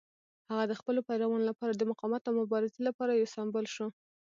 [0.49, 3.87] هغه د خپلو پیروانو لپاره د مقاومت او مبارزې لپاره یو سمبول شو.